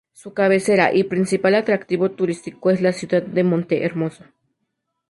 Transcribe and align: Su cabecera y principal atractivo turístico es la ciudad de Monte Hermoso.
Su 0.13 0.33
cabecera 0.33 0.91
y 0.95 1.03
principal 1.03 1.53
atractivo 1.53 2.09
turístico 2.09 2.71
es 2.71 2.81
la 2.81 2.91
ciudad 2.91 3.21
de 3.21 3.43
Monte 3.43 3.85
Hermoso. 3.85 4.23